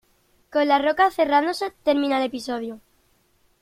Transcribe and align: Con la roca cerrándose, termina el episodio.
Con 0.49 0.67
la 0.67 0.79
roca 0.79 1.11
cerrándose, 1.11 1.69
termina 1.83 2.17
el 2.17 2.25
episodio. 2.25 2.81